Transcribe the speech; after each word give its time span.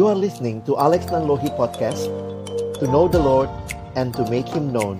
You 0.00 0.08
are 0.08 0.16
listening 0.16 0.64
to 0.64 0.80
Alex 0.80 1.12
Nanlohi 1.12 1.52
Podcast 1.60 2.08
To 2.80 2.88
know 2.88 3.04
the 3.04 3.20
Lord 3.20 3.52
and 4.00 4.16
to 4.16 4.24
make 4.32 4.48
Him 4.48 4.72
known. 4.72 4.96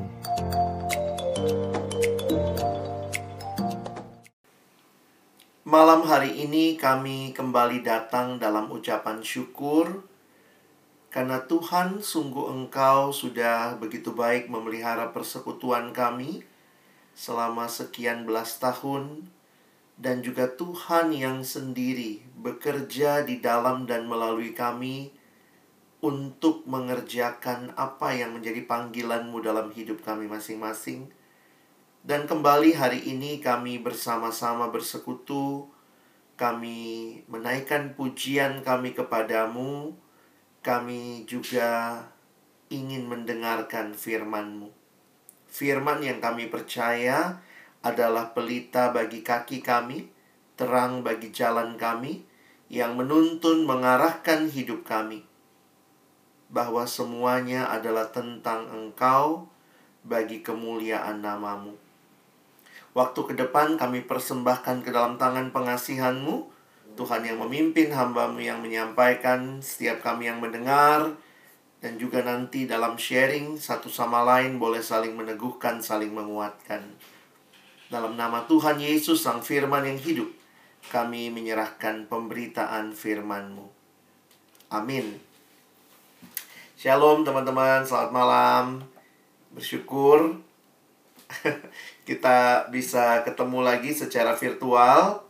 Malam 5.65 6.05
hari 6.05 6.45
ini 6.45 6.77
kami 6.77 7.33
kembali 7.33 7.81
datang 7.81 8.37
dalam 8.37 8.69
ucapan 8.69 9.24
syukur 9.24 10.05
karena 11.09 11.49
Tuhan 11.49 12.05
sungguh 12.05 12.53
Engkau 12.53 13.09
sudah 13.17 13.81
begitu 13.81 14.13
baik 14.13 14.53
memelihara 14.53 15.17
persekutuan 15.17 15.96
kami 15.96 16.45
selama 17.16 17.73
sekian 17.73 18.28
belas 18.28 18.60
tahun 18.60 19.32
dan 20.01 20.24
juga 20.24 20.48
Tuhan 20.48 21.12
yang 21.12 21.45
sendiri 21.45 22.24
bekerja 22.41 23.20
di 23.20 23.36
dalam 23.45 23.84
dan 23.84 24.08
melalui 24.08 24.56
kami 24.56 25.12
untuk 26.00 26.64
mengerjakan 26.64 27.77
apa 27.77 28.16
yang 28.16 28.32
menjadi 28.32 28.64
panggilanmu 28.64 29.44
dalam 29.44 29.68
hidup 29.68 30.00
kami 30.00 30.24
masing-masing. 30.24 31.12
Dan 32.00 32.24
kembali 32.24 32.72
hari 32.72 33.05
ini 33.12 33.44
kami 33.44 33.77
bersama-sama 33.77 34.72
bersekutu, 34.72 35.68
kami 36.41 37.20
menaikkan 37.28 37.92
pujian 37.92 38.64
kami 38.64 38.96
kepadamu, 38.96 39.92
kami 40.64 41.28
juga 41.28 42.00
ingin 42.72 43.05
mendengarkan 43.05 43.92
firman-Mu. 43.92 44.72
Firman 45.44 46.00
yang 46.00 46.24
kami 46.24 46.48
percaya 46.48 47.44
adalah 47.80 48.37
pelita 48.37 48.93
bagi 48.93 49.25
kaki 49.25 49.65
kami, 49.65 50.09
terang 50.57 51.01
bagi 51.01 51.33
jalan 51.33 51.80
kami, 51.80 52.25
yang 52.69 52.95
menuntun 52.95 53.64
mengarahkan 53.64 54.47
hidup 54.53 54.84
kami. 54.84 55.25
Bahwa 56.53 56.84
semuanya 56.84 57.72
adalah 57.72 58.12
tentang 58.12 58.69
Engkau 58.69 59.48
bagi 60.05 60.45
kemuliaan 60.45 61.25
namamu. 61.25 61.77
Waktu 62.91 63.20
ke 63.22 63.34
depan 63.39 63.78
kami 63.78 64.03
persembahkan 64.03 64.83
ke 64.83 64.91
dalam 64.91 65.15
tangan 65.15 65.55
pengasihanmu, 65.55 66.50
Tuhan 66.98 67.22
yang 67.22 67.39
memimpin 67.39 67.94
hambamu 67.94 68.42
yang 68.42 68.59
menyampaikan, 68.59 69.62
setiap 69.62 70.03
kami 70.03 70.27
yang 70.27 70.42
mendengar, 70.42 71.15
dan 71.81 71.97
juga 71.97 72.20
nanti 72.20 72.67
dalam 72.69 72.98
sharing 72.98 73.56
satu 73.56 73.89
sama 73.89 74.20
lain 74.27 74.59
boleh 74.61 74.83
saling 74.83 75.15
meneguhkan, 75.17 75.81
saling 75.81 76.12
menguatkan. 76.12 76.83
Dalam 77.91 78.14
nama 78.14 78.46
Tuhan 78.46 78.78
Yesus 78.78 79.19
Sang 79.19 79.42
Firman 79.42 79.83
yang 79.83 79.98
hidup, 79.98 80.30
kami 80.94 81.27
menyerahkan 81.34 82.06
pemberitaan 82.06 82.94
firman-Mu. 82.94 83.66
Amin. 84.70 85.19
Shalom 86.78 87.27
teman-teman, 87.27 87.82
selamat 87.82 88.10
malam. 88.14 88.86
Bersyukur 89.50 90.38
kita 92.08 92.70
bisa 92.70 93.27
ketemu 93.27 93.58
lagi 93.58 93.91
secara 93.91 94.38
virtual 94.38 95.27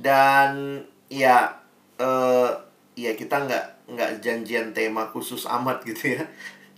dan 0.00 0.80
ya 1.12 1.60
uh, 2.00 2.56
ya 2.96 3.12
kita 3.20 3.44
nggak 3.44 3.66
nggak 3.84 4.10
janjian 4.24 4.72
tema 4.72 5.12
khusus 5.12 5.44
amat 5.44 5.84
gitu 5.84 6.16
ya 6.16 6.24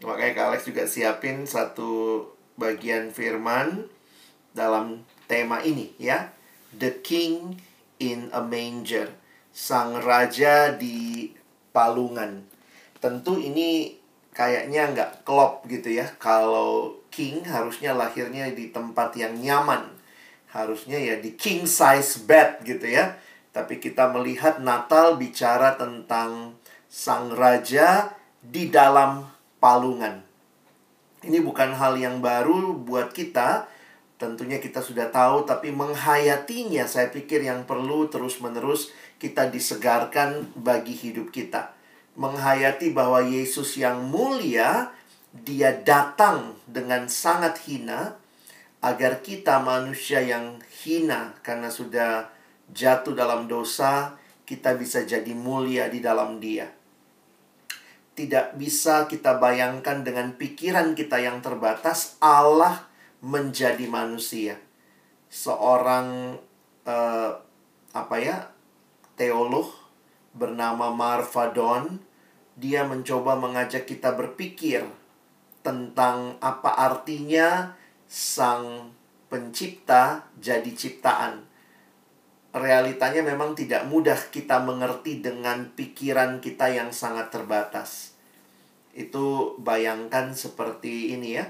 makanya 0.02 0.32
Kak 0.34 0.46
Alex 0.50 0.60
juga 0.66 0.90
siapin 0.90 1.46
satu 1.46 2.26
bagian 2.58 3.14
firman 3.14 3.86
dalam 4.54 5.06
tema 5.30 5.62
ini 5.62 5.94
ya. 6.02 6.34
The 6.74 6.98
King 7.06 7.62
in 8.02 8.34
a 8.34 8.42
Manger. 8.42 9.14
Sang 9.54 10.02
Raja 10.02 10.74
di 10.74 11.30
Palungan. 11.70 12.42
Tentu 12.98 13.38
ini 13.38 13.94
kayaknya 14.34 14.90
nggak 14.90 15.12
klop 15.22 15.62
gitu 15.70 15.94
ya. 15.94 16.10
Kalau 16.18 16.98
king 17.14 17.46
harusnya 17.46 17.94
lahirnya 17.94 18.50
di 18.50 18.74
tempat 18.74 19.14
yang 19.14 19.38
nyaman. 19.38 19.94
Harusnya 20.50 20.98
ya 20.98 21.22
di 21.22 21.38
king 21.38 21.66
size 21.66 22.26
bed 22.26 22.66
gitu 22.66 22.90
ya. 22.90 23.14
Tapi 23.50 23.82
kita 23.82 24.10
melihat 24.10 24.62
Natal 24.62 25.18
bicara 25.18 25.74
tentang 25.74 26.58
sang 26.90 27.30
raja 27.34 28.14
di 28.42 28.70
dalam 28.70 29.26
palungan. 29.58 30.22
Ini 31.20 31.38
bukan 31.44 31.76
hal 31.76 32.00
yang 32.00 32.24
baru 32.24 32.72
buat 32.72 33.12
kita, 33.12 33.68
tentunya 34.20 34.60
kita 34.60 34.84
sudah 34.84 35.08
tahu, 35.08 35.48
tapi 35.48 35.72
menghayatinya 35.72 36.84
saya 36.84 37.08
pikir 37.08 37.40
yang 37.40 37.64
perlu 37.64 38.12
terus-menerus 38.12 38.92
kita 39.16 39.48
disegarkan 39.48 40.52
bagi 40.52 40.92
hidup 40.92 41.32
kita. 41.32 41.72
Menghayati 42.20 42.92
bahwa 42.92 43.24
Yesus 43.24 43.80
yang 43.80 44.04
mulia, 44.04 44.92
dia 45.32 45.72
datang 45.72 46.52
dengan 46.68 47.08
sangat 47.08 47.64
hina, 47.64 48.20
agar 48.84 49.24
kita 49.24 49.64
manusia 49.64 50.20
yang 50.20 50.60
hina 50.84 51.32
karena 51.40 51.72
sudah 51.72 52.28
jatuh 52.76 53.16
dalam 53.16 53.48
dosa, 53.48 54.20
kita 54.44 54.76
bisa 54.76 55.08
jadi 55.08 55.32
mulia 55.32 55.88
di 55.88 56.04
dalam 56.04 56.36
dia. 56.36 56.68
Tidak 58.12 58.52
bisa 58.60 59.08
kita 59.08 59.40
bayangkan 59.40 60.04
dengan 60.04 60.36
pikiran 60.36 60.92
kita 60.92 61.24
yang 61.24 61.40
terbatas, 61.40 62.20
Allah 62.20 62.89
menjadi 63.20 63.84
manusia. 63.86 64.56
Seorang 65.28 66.40
uh, 66.88 67.32
apa 67.92 68.16
ya 68.18 68.48
teolog 69.14 69.68
bernama 70.32 70.88
Marfadon 70.94 72.00
dia 72.56 72.84
mencoba 72.84 73.36
mengajak 73.36 73.88
kita 73.88 74.16
berpikir 74.16 74.84
tentang 75.60 76.40
apa 76.40 76.72
artinya 76.76 77.76
sang 78.08 78.92
pencipta 79.28 80.28
jadi 80.40 80.68
ciptaan. 80.72 81.46
Realitanya 82.50 83.22
memang 83.22 83.54
tidak 83.54 83.86
mudah 83.86 84.18
kita 84.34 84.58
mengerti 84.58 85.22
dengan 85.22 85.70
pikiran 85.70 86.42
kita 86.42 86.66
yang 86.74 86.90
sangat 86.90 87.30
terbatas. 87.30 88.18
Itu 88.90 89.54
bayangkan 89.62 90.34
seperti 90.34 91.14
ini 91.14 91.38
ya 91.38 91.46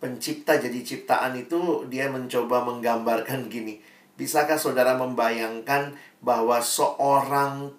pencipta 0.00 0.56
jadi 0.56 0.80
ciptaan 0.80 1.36
itu 1.36 1.84
dia 1.92 2.08
mencoba 2.08 2.64
menggambarkan 2.64 3.52
gini. 3.52 3.78
Bisakah 4.16 4.56
saudara 4.56 4.96
membayangkan 4.96 5.94
bahwa 6.24 6.60
seorang 6.60 7.72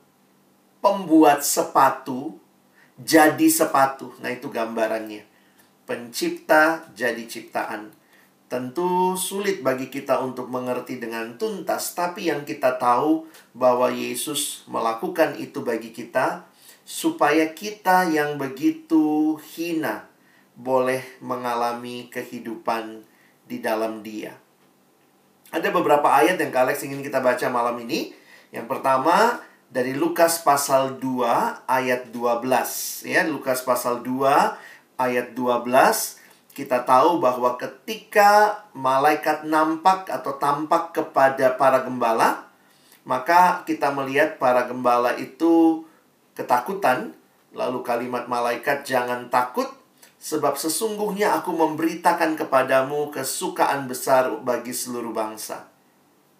pembuat 0.80 1.42
sepatu 1.42 2.38
jadi 3.02 3.50
sepatu? 3.50 4.14
Nah, 4.22 4.30
itu 4.30 4.54
gambarannya. 4.54 5.26
Pencipta 5.90 6.86
jadi 6.94 7.26
ciptaan. 7.26 7.90
Tentu 8.46 9.16
sulit 9.18 9.64
bagi 9.64 9.88
kita 9.90 10.20
untuk 10.22 10.52
mengerti 10.52 11.00
dengan 11.00 11.40
tuntas, 11.40 11.96
tapi 11.96 12.30
yang 12.30 12.44
kita 12.44 12.78
tahu 12.78 13.26
bahwa 13.56 13.88
Yesus 13.88 14.68
melakukan 14.68 15.40
itu 15.40 15.64
bagi 15.64 15.96
kita 15.96 16.44
supaya 16.84 17.56
kita 17.56 18.12
yang 18.12 18.36
begitu 18.36 19.40
hina 19.56 20.11
boleh 20.62 21.02
mengalami 21.26 22.06
kehidupan 22.14 23.02
di 23.50 23.58
dalam 23.58 24.06
Dia. 24.06 24.38
Ada 25.50 25.74
beberapa 25.74 26.08
ayat 26.08 26.38
yang 26.38 26.54
Kalex 26.54 26.86
ingin 26.86 27.02
kita 27.02 27.20
baca 27.20 27.50
malam 27.50 27.76
ini. 27.82 28.14
Yang 28.54 28.70
pertama 28.70 29.42
dari 29.68 29.98
Lukas 29.98 30.40
pasal 30.46 31.02
2 31.02 31.66
ayat 31.66 32.14
12 32.14 33.10
ya, 33.10 33.26
Lukas 33.26 33.66
pasal 33.66 34.06
2 34.06 35.02
ayat 35.02 35.34
12 35.34 36.22
kita 36.52 36.84
tahu 36.84 37.24
bahwa 37.24 37.56
ketika 37.56 38.64
malaikat 38.76 39.48
nampak 39.48 40.12
atau 40.12 40.36
tampak 40.36 40.92
kepada 40.92 41.56
para 41.56 41.82
gembala, 41.88 42.48
maka 43.08 43.64
kita 43.64 43.90
melihat 43.96 44.36
para 44.36 44.68
gembala 44.68 45.16
itu 45.16 45.84
ketakutan. 46.36 47.16
Lalu 47.52 47.84
kalimat 47.84 48.32
malaikat 48.32 48.88
jangan 48.88 49.28
takut 49.28 49.81
Sebab 50.22 50.54
sesungguhnya 50.54 51.34
aku 51.34 51.50
memberitakan 51.50 52.38
kepadamu 52.38 53.10
kesukaan 53.10 53.90
besar 53.90 54.30
bagi 54.46 54.70
seluruh 54.70 55.10
bangsa. 55.10 55.66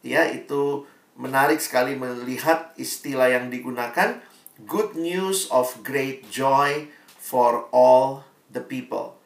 Ya, 0.06 0.30
itu 0.30 0.86
menarik 1.18 1.58
sekali 1.58 1.98
melihat 1.98 2.78
istilah 2.78 3.34
yang 3.34 3.50
digunakan. 3.50 4.22
Good 4.70 4.94
news 4.94 5.50
of 5.50 5.82
great 5.82 6.30
joy 6.30 6.94
for 7.18 7.66
all 7.74 8.22
the 8.54 8.62
people. 8.62 9.18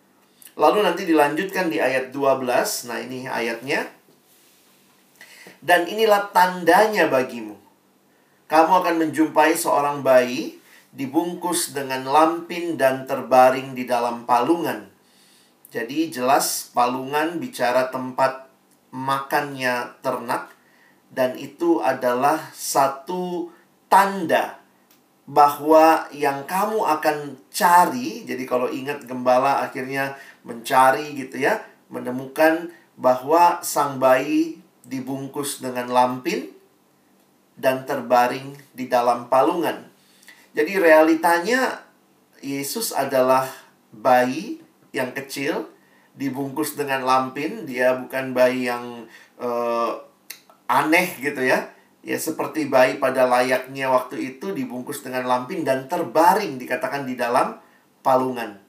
Lalu 0.55 0.87
nanti 0.87 1.03
dilanjutkan 1.03 1.67
di 1.67 1.83
ayat 1.83 2.15
12. 2.15 2.87
Nah, 2.87 3.03
ini 3.03 3.27
ayatnya. 3.27 3.91
Dan 5.59 5.83
inilah 5.83 6.31
tandanya 6.31 7.11
bagimu. 7.11 7.59
Kamu 8.47 8.71
akan 8.71 8.95
menjumpai 9.03 9.51
seorang 9.51 9.99
bayi 9.99 10.63
dibungkus 10.95 11.75
dengan 11.75 12.07
lampin 12.07 12.79
dan 12.79 13.03
terbaring 13.03 13.75
di 13.75 13.83
dalam 13.83 14.23
palungan. 14.23 14.87
Jadi 15.69 16.07
jelas 16.07 16.71
palungan 16.71 17.35
bicara 17.35 17.91
tempat 17.91 18.47
makannya 18.95 19.99
ternak 19.99 20.55
dan 21.11 21.35
itu 21.35 21.83
adalah 21.83 22.39
satu 22.55 23.51
tanda 23.91 24.63
bahwa 25.25 26.05
yang 26.13 26.45
kamu 26.45 26.85
akan 26.85 27.35
cari, 27.49 28.23
jadi 28.23 28.43
kalau 28.45 28.69
ingat 28.69 29.03
gembala 29.09 29.65
akhirnya 29.65 30.13
mencari 30.45 31.17
gitu 31.17 31.41
ya, 31.41 31.65
menemukan 31.89 32.69
bahwa 32.95 33.59
sang 33.65 33.97
bayi 33.97 34.61
dibungkus 34.85 35.65
dengan 35.65 35.89
lampin 35.89 36.53
dan 37.57 37.83
terbaring 37.89 38.53
di 38.77 38.85
dalam 38.85 39.25
palungan. 39.25 39.94
Jadi 40.55 40.79
realitanya 40.79 41.83
Yesus 42.39 42.95
adalah 42.95 43.51
bayi 43.91 44.63
yang 44.95 45.11
kecil 45.11 45.67
dibungkus 46.15 46.79
dengan 46.79 47.03
lampin, 47.03 47.67
dia 47.67 47.91
bukan 47.99 48.31
bayi 48.31 48.71
yang 48.71 49.03
uh, 49.35 49.99
aneh 50.71 51.19
gitu 51.19 51.43
ya. 51.43 51.75
Ya 52.05 52.15
seperti 52.21 52.69
bayi 52.69 53.01
pada 53.01 53.25
layaknya 53.25 53.89
waktu 53.91 54.37
itu 54.37 54.53
dibungkus 54.55 55.01
dengan 55.03 55.25
lampin 55.27 55.65
dan 55.67 55.89
terbaring 55.91 56.55
dikatakan 56.61 57.03
di 57.03 57.17
dalam 57.17 57.59
palungan. 58.05 58.61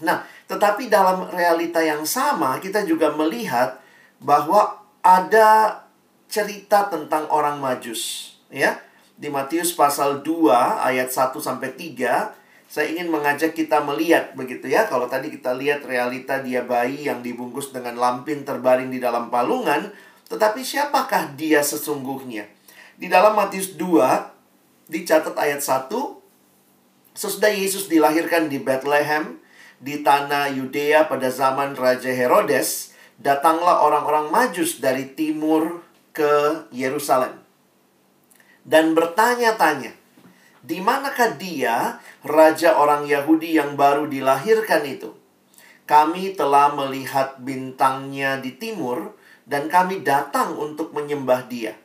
Nah, 0.00 0.22
tetapi 0.46 0.86
dalam 0.86 1.26
realita 1.34 1.82
yang 1.82 2.06
sama 2.06 2.56
kita 2.62 2.86
juga 2.86 3.10
melihat 3.12 3.82
bahwa 4.22 4.78
ada 5.02 5.82
cerita 6.30 6.86
tentang 6.86 7.26
orang 7.28 7.58
Majus, 7.58 8.34
ya. 8.48 8.78
Di 9.16 9.32
Matius 9.32 9.72
pasal 9.72 10.20
2 10.20 10.52
ayat 10.84 11.08
1 11.08 11.40
sampai 11.40 11.72
3 11.72 12.68
saya 12.68 12.92
ingin 12.92 13.08
mengajak 13.08 13.56
kita 13.56 13.80
melihat 13.80 14.36
begitu 14.36 14.68
ya. 14.68 14.84
Kalau 14.84 15.08
tadi 15.08 15.32
kita 15.32 15.56
lihat 15.56 15.86
realita 15.88 16.44
dia 16.44 16.60
bayi 16.60 17.08
yang 17.08 17.24
dibungkus 17.24 17.72
dengan 17.72 17.96
lampin 17.96 18.44
terbaring 18.44 18.92
di 18.92 19.00
dalam 19.00 19.32
palungan, 19.32 19.88
tetapi 20.28 20.60
siapakah 20.60 21.32
dia 21.38 21.64
sesungguhnya? 21.64 22.44
Di 23.00 23.08
dalam 23.08 23.38
Matius 23.38 23.78
2 23.78 24.92
dicatat 24.92 25.32
ayat 25.32 25.64
1, 25.64 25.88
sesudah 27.16 27.54
Yesus 27.54 27.88
dilahirkan 27.88 28.52
di 28.52 28.60
Bethlehem 28.60 29.40
di 29.80 30.04
tanah 30.04 30.52
Yudea 30.52 31.08
pada 31.08 31.32
zaman 31.32 31.72
Raja 31.72 32.12
Herodes, 32.12 32.92
datanglah 33.16 33.80
orang-orang 33.80 34.28
Majus 34.28 34.82
dari 34.82 35.08
timur 35.16 35.80
ke 36.12 36.66
Yerusalem 36.74 37.45
dan 38.66 38.98
bertanya-tanya, 38.98 39.94
di 40.66 40.82
manakah 40.82 41.38
dia, 41.38 42.02
raja 42.26 42.74
orang 42.74 43.06
Yahudi 43.06 43.54
yang 43.54 43.78
baru 43.78 44.10
dilahirkan 44.10 44.82
itu? 44.82 45.14
Kami 45.86 46.34
telah 46.34 46.74
melihat 46.74 47.38
bintangnya 47.38 48.42
di 48.42 48.58
timur, 48.58 49.14
dan 49.46 49.70
kami 49.70 50.02
datang 50.02 50.58
untuk 50.58 50.90
menyembah 50.90 51.46
dia. 51.46 51.78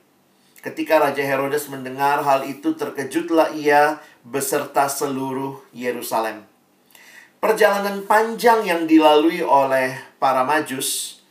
Ketika 0.66 0.98
Raja 0.98 1.22
Herodes 1.22 1.70
mendengar 1.70 2.26
hal 2.26 2.50
itu, 2.50 2.74
terkejutlah 2.74 3.54
ia 3.54 4.02
beserta 4.26 4.90
seluruh 4.90 5.62
Yerusalem. 5.70 6.42
Perjalanan 7.38 8.06
panjang 8.10 8.66
yang 8.66 8.90
dilalui 8.90 9.46
oleh 9.46 9.98
para 10.18 10.42
Majus, 10.42 11.22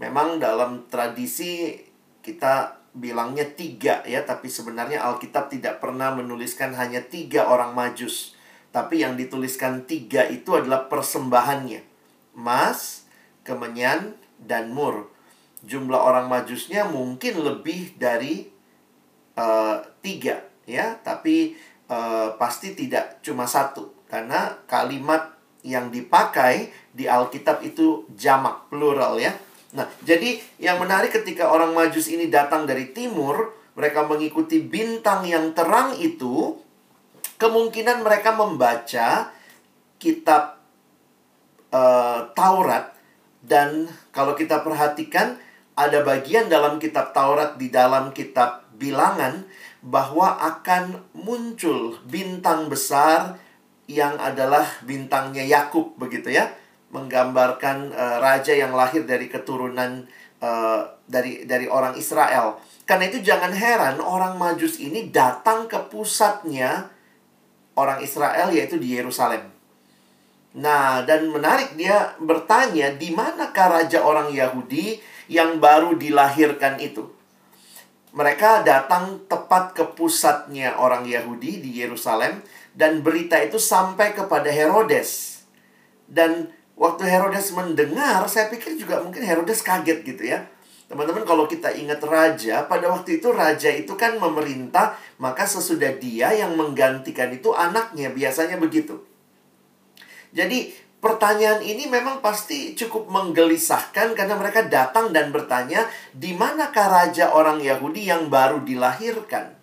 memang 0.00 0.40
dalam 0.40 0.88
tradisi 0.88 1.80
kita 2.20 2.83
bilangnya 2.94 3.44
tiga 3.44 4.00
ya, 4.06 4.22
tapi 4.22 4.46
sebenarnya 4.46 5.02
Alkitab 5.02 5.50
tidak 5.50 5.82
pernah 5.82 6.14
menuliskan 6.14 6.72
hanya 6.78 7.02
tiga 7.02 7.50
orang 7.50 7.74
majus. 7.74 8.38
Tapi 8.70 9.02
yang 9.02 9.14
dituliskan 9.14 9.86
tiga 9.86 10.26
itu 10.26 10.54
adalah 10.54 10.86
persembahannya. 10.90 11.82
Mas, 12.34 13.06
kemenyan, 13.46 14.18
dan 14.38 14.74
mur. 14.74 15.10
Jumlah 15.62 15.98
orang 15.98 16.26
majusnya 16.26 16.86
mungkin 16.90 17.40
lebih 17.40 17.94
dari 17.98 18.50
uh, 19.38 19.78
tiga 20.02 20.42
ya, 20.66 20.98
tapi 21.00 21.54
uh, 21.86 22.34
pasti 22.34 22.74
tidak 22.74 23.22
cuma 23.22 23.46
satu. 23.46 23.94
Karena 24.10 24.58
kalimat 24.66 25.34
yang 25.64 25.88
dipakai 25.88 26.70
di 26.92 27.08
Alkitab 27.08 27.64
itu 27.64 28.04
jamak, 28.12 28.68
plural 28.68 29.16
ya. 29.18 29.32
Nah, 29.74 29.90
jadi 30.06 30.38
yang 30.62 30.78
menarik 30.78 31.10
ketika 31.10 31.50
orang 31.50 31.74
Majus 31.74 32.06
ini 32.06 32.30
datang 32.30 32.62
dari 32.62 32.94
timur, 32.94 33.50
mereka 33.74 34.06
mengikuti 34.06 34.62
bintang 34.62 35.26
yang 35.26 35.50
terang 35.50 35.98
itu, 35.98 36.54
kemungkinan 37.42 38.06
mereka 38.06 38.38
membaca 38.38 39.34
kitab 39.98 40.62
uh, 41.74 42.30
Taurat. 42.38 42.94
Dan 43.44 43.90
kalau 44.14 44.38
kita 44.38 44.62
perhatikan 44.62 45.36
ada 45.74 46.06
bagian 46.06 46.46
dalam 46.46 46.78
kitab 46.78 47.10
Taurat 47.10 47.58
di 47.58 47.68
dalam 47.68 48.14
kitab 48.14 48.62
Bilangan 48.78 49.42
bahwa 49.82 50.38
akan 50.38 51.02
muncul 51.18 51.98
bintang 52.06 52.70
besar 52.70 53.36
yang 53.84 54.16
adalah 54.16 54.64
bintangnya 54.86 55.44
Yakub 55.44 55.92
begitu 56.00 56.32
ya 56.32 56.48
menggambarkan 56.94 57.90
uh, 57.90 58.16
raja 58.22 58.54
yang 58.54 58.70
lahir 58.70 59.02
dari 59.02 59.26
keturunan 59.26 60.06
uh, 60.38 60.86
dari 61.10 61.42
dari 61.42 61.66
orang 61.66 61.98
Israel. 61.98 62.62
Karena 62.86 63.10
itu 63.10 63.18
jangan 63.18 63.50
heran 63.50 63.98
orang 63.98 64.38
Majus 64.38 64.78
ini 64.78 65.10
datang 65.10 65.66
ke 65.66 65.90
pusatnya 65.90 66.94
orang 67.74 67.98
Israel 67.98 68.54
yaitu 68.54 68.78
di 68.78 68.94
Yerusalem. 68.94 69.50
Nah, 70.54 71.02
dan 71.02 71.34
menarik 71.34 71.74
dia 71.74 72.14
bertanya, 72.22 72.94
di 72.94 73.10
manakah 73.10 73.74
raja 73.82 73.98
orang 74.06 74.30
Yahudi 74.30 75.02
yang 75.26 75.58
baru 75.58 75.98
dilahirkan 75.98 76.78
itu? 76.78 77.10
Mereka 78.14 78.62
datang 78.62 79.26
tepat 79.26 79.74
ke 79.74 79.82
pusatnya 79.98 80.78
orang 80.78 81.02
Yahudi 81.10 81.58
di 81.58 81.82
Yerusalem 81.82 82.38
dan 82.70 83.02
berita 83.02 83.34
itu 83.42 83.58
sampai 83.58 84.14
kepada 84.14 84.46
Herodes. 84.46 85.42
Dan 86.06 86.54
Waktu 86.74 87.06
Herodes 87.06 87.54
mendengar, 87.54 88.26
saya 88.26 88.50
pikir 88.50 88.74
juga 88.74 88.98
mungkin 88.98 89.22
Herodes 89.22 89.62
kaget 89.62 90.02
gitu 90.02 90.26
ya. 90.26 90.42
Teman-teman 90.90 91.22
kalau 91.22 91.46
kita 91.46 91.70
ingat 91.70 92.02
raja, 92.02 92.66
pada 92.66 92.90
waktu 92.90 93.22
itu 93.22 93.30
raja 93.30 93.70
itu 93.70 93.94
kan 93.94 94.18
memerintah, 94.18 94.98
maka 95.22 95.46
sesudah 95.46 95.94
dia 95.96 96.34
yang 96.34 96.58
menggantikan 96.58 97.30
itu 97.30 97.54
anaknya, 97.54 98.10
biasanya 98.10 98.58
begitu. 98.58 99.00
Jadi 100.34 100.74
pertanyaan 100.98 101.62
ini 101.62 101.86
memang 101.86 102.18
pasti 102.18 102.74
cukup 102.74 103.06
menggelisahkan 103.06 104.18
karena 104.18 104.34
mereka 104.34 104.66
datang 104.66 105.14
dan 105.14 105.30
bertanya, 105.30 105.86
di 106.10 106.34
manakah 106.34 106.90
raja 106.90 107.32
orang 107.32 107.62
Yahudi 107.62 108.10
yang 108.10 108.26
baru 108.26 108.66
dilahirkan? 108.66 109.56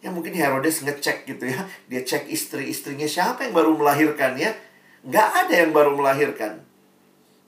Ya 0.00 0.08
mungkin 0.08 0.32
Herodes 0.32 0.80
ngecek 0.86 1.26
gitu 1.26 1.52
ya. 1.52 1.66
Dia 1.90 2.06
cek 2.06 2.30
istri-istrinya 2.32 3.04
siapa 3.04 3.44
yang 3.44 3.52
baru 3.52 3.76
melahirkan 3.76 4.38
ya 4.40 4.54
nggak 5.04 5.28
ada 5.46 5.54
yang 5.66 5.70
baru 5.72 5.96
melahirkan. 5.96 6.60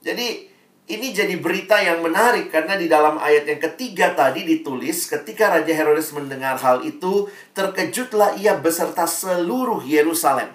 Jadi 0.03 0.51
ini 0.83 1.15
jadi 1.15 1.39
berita 1.39 1.79
yang 1.79 2.03
menarik 2.03 2.51
karena 2.51 2.75
di 2.75 2.91
dalam 2.91 3.15
ayat 3.15 3.47
yang 3.47 3.61
ketiga 3.71 4.11
tadi 4.11 4.43
ditulis 4.43 5.07
ketika 5.07 5.47
Raja 5.47 5.71
Herodes 5.71 6.11
mendengar 6.11 6.59
hal 6.59 6.83
itu 6.83 7.31
terkejutlah 7.55 8.35
ia 8.35 8.59
beserta 8.59 9.07
seluruh 9.07 9.79
Yerusalem. 9.87 10.51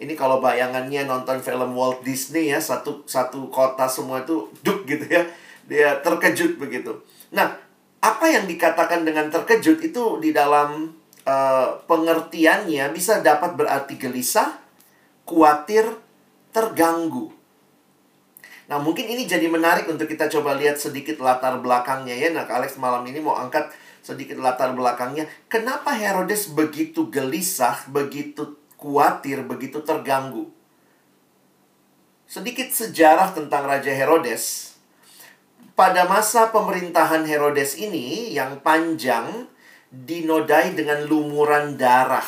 Ini 0.00 0.14
kalau 0.16 0.38
bayangannya 0.38 1.04
nonton 1.04 1.42
film 1.42 1.74
Walt 1.74 2.06
Disney 2.06 2.54
ya 2.54 2.62
satu 2.62 3.04
satu 3.04 3.50
kota 3.50 3.90
semua 3.90 4.22
itu 4.22 4.48
duk 4.62 4.86
gitu 4.86 5.04
ya 5.10 5.26
dia 5.66 5.98
terkejut 5.98 6.56
begitu. 6.56 7.02
Nah 7.34 7.58
apa 8.00 8.26
yang 8.30 8.46
dikatakan 8.48 9.04
dengan 9.04 9.28
terkejut 9.28 9.82
itu 9.82 10.04
di 10.22 10.32
dalam 10.32 10.94
uh, 11.26 11.68
pengertiannya 11.84 12.86
bisa 12.94 13.20
dapat 13.20 13.58
berarti 13.58 14.00
gelisah, 14.00 14.56
khawatir, 15.28 15.84
terganggu. 16.50 17.40
Nah, 18.70 18.78
mungkin 18.78 19.10
ini 19.10 19.26
jadi 19.26 19.50
menarik 19.50 19.90
untuk 19.90 20.06
kita 20.06 20.30
coba 20.30 20.54
lihat 20.54 20.78
sedikit 20.78 21.18
latar 21.18 21.58
belakangnya 21.58 22.14
ya. 22.14 22.30
Nah, 22.30 22.46
Alex 22.46 22.78
malam 22.78 23.02
ini 23.02 23.18
mau 23.18 23.34
angkat 23.34 23.74
sedikit 23.98 24.38
latar 24.38 24.70
belakangnya. 24.78 25.26
Kenapa 25.50 25.90
Herodes 25.90 26.54
begitu 26.54 27.10
gelisah, 27.10 27.82
begitu 27.90 28.54
khawatir, 28.78 29.42
begitu 29.42 29.82
terganggu? 29.82 30.46
Sedikit 32.30 32.70
sejarah 32.70 33.34
tentang 33.34 33.66
Raja 33.66 33.90
Herodes. 33.90 34.78
Pada 35.74 36.06
masa 36.06 36.54
pemerintahan 36.54 37.26
Herodes 37.26 37.74
ini 37.74 38.30
yang 38.30 38.62
panjang 38.62 39.50
dinodai 39.90 40.78
dengan 40.78 41.02
lumuran 41.10 41.74
darah. 41.74 42.26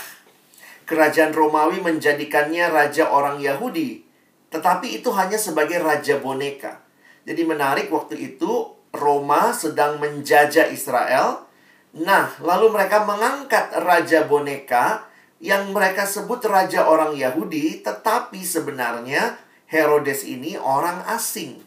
Kerajaan 0.91 1.31
Romawi 1.31 1.79
menjadikannya 1.79 2.67
raja 2.67 3.15
orang 3.15 3.39
Yahudi 3.39 4.12
tetapi 4.53 5.01
itu 5.01 5.09
hanya 5.17 5.41
sebagai 5.41 5.81
raja 5.81 6.21
boneka. 6.21 6.85
Jadi 7.25 7.43
menarik 7.49 7.89
waktu 7.89 8.21
itu 8.21 8.77
Roma 8.93 9.57
sedang 9.57 9.97
menjajah 9.97 10.69
Israel. 10.69 11.49
Nah, 11.97 12.37
lalu 12.45 12.69
mereka 12.69 13.09
mengangkat 13.09 13.73
raja 13.81 14.29
boneka 14.29 15.09
yang 15.41 15.73
mereka 15.73 16.05
sebut 16.05 16.45
raja 16.45 16.85
orang 16.85 17.17
Yahudi, 17.17 17.81
tetapi 17.81 18.45
sebenarnya 18.45 19.41
Herodes 19.67 20.29
ini 20.29 20.61
orang 20.61 21.01
asing. 21.09 21.65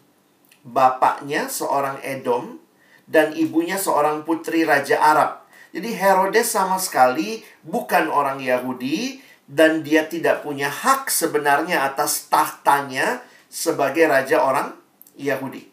Bapaknya 0.61 1.49
seorang 1.49 2.01
Edom 2.05 2.61
dan 3.09 3.33
ibunya 3.33 3.77
seorang 3.77 4.25
putri 4.25 4.65
raja 4.65 5.01
Arab. 5.01 5.45
Jadi 5.73 5.91
Herodes 5.91 6.53
sama 6.53 6.79
sekali 6.79 7.43
bukan 7.65 8.07
orang 8.07 8.39
Yahudi 8.39 9.24
dan 9.45 9.85
dia 9.85 10.09
tidak 10.09 10.41
punya 10.41 10.69
hak 10.69 11.09
sebenarnya 11.09 11.85
atas 11.85 12.25
tahtanya 12.29 13.21
sebagai 13.45 14.09
raja 14.09 14.41
orang 14.41 14.73
Yahudi. 15.15 15.69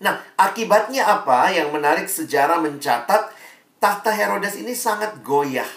Nah, 0.00 0.16
akibatnya 0.36 1.04
apa? 1.04 1.52
Yang 1.52 1.68
menarik 1.76 2.06
sejarah 2.08 2.60
mencatat 2.60 3.32
tahta 3.80 4.10
Herodes 4.12 4.56
ini 4.56 4.72
sangat 4.72 5.20
goyah. 5.20 5.68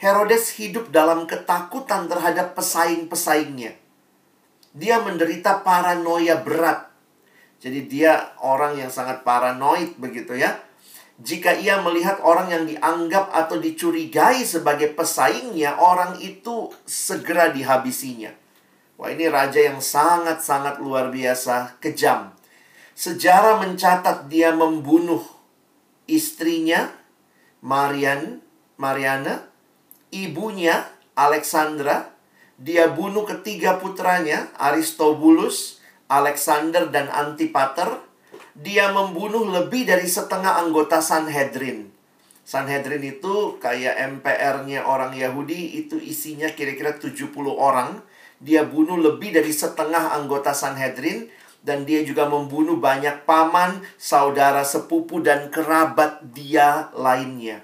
Herodes 0.00 0.56
hidup 0.56 0.88
dalam 0.90 1.28
ketakutan 1.28 2.08
terhadap 2.08 2.56
pesaing-pesaingnya. 2.56 3.76
Dia 4.72 5.04
menderita 5.04 5.60
paranoia 5.60 6.40
berat. 6.40 6.88
Jadi 7.62 7.86
dia 7.86 8.34
orang 8.42 8.74
yang 8.74 8.90
sangat 8.90 9.22
paranoid 9.22 9.94
begitu 10.00 10.34
ya. 10.34 10.58
Jika 11.22 11.54
ia 11.54 11.78
melihat 11.78 12.18
orang 12.26 12.50
yang 12.50 12.64
dianggap 12.66 13.30
atau 13.30 13.62
dicurigai 13.62 14.42
sebagai 14.42 14.90
pesaingnya, 14.90 15.78
orang 15.78 16.18
itu 16.18 16.74
segera 16.82 17.54
dihabisinya. 17.54 18.34
Wah, 18.98 19.06
ini 19.14 19.30
raja 19.30 19.62
yang 19.62 19.78
sangat-sangat 19.78 20.82
luar 20.82 21.14
biasa 21.14 21.78
kejam. 21.78 22.34
Sejarah 22.98 23.62
mencatat 23.62 24.26
dia 24.26 24.50
membunuh 24.50 25.22
istrinya, 26.10 26.90
Marian, 27.62 28.42
Mariana, 28.74 29.46
ibunya, 30.10 30.90
Alexandra. 31.14 32.10
Dia 32.58 32.90
bunuh 32.90 33.22
ketiga 33.22 33.78
putranya, 33.78 34.50
Aristobulus, 34.58 35.78
Alexander, 36.10 36.90
dan 36.90 37.06
Antipater 37.14 38.10
dia 38.52 38.92
membunuh 38.92 39.48
lebih 39.48 39.88
dari 39.88 40.04
setengah 40.04 40.60
anggota 40.60 41.00
Sanhedrin. 41.00 41.88
Sanhedrin 42.42 43.00
itu 43.00 43.56
kayak 43.62 43.96
MPR-nya 44.18 44.84
orang 44.84 45.14
Yahudi, 45.14 45.78
itu 45.78 45.96
isinya 45.96 46.50
kira-kira 46.52 46.98
70 46.98 47.32
orang. 47.54 48.02
Dia 48.42 48.66
bunuh 48.66 48.98
lebih 48.98 49.32
dari 49.32 49.54
setengah 49.54 50.18
anggota 50.18 50.50
Sanhedrin, 50.50 51.30
dan 51.62 51.86
dia 51.86 52.02
juga 52.02 52.26
membunuh 52.26 52.76
banyak 52.76 53.22
paman, 53.22 53.86
saudara 53.94 54.66
sepupu, 54.66 55.22
dan 55.22 55.48
kerabat 55.48 56.34
dia 56.34 56.90
lainnya. 56.92 57.62